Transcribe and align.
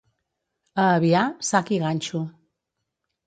A 0.83 0.85
Avià, 0.93 1.21
sac 1.49 1.71
i 1.77 1.79
ganxo. 1.83 2.25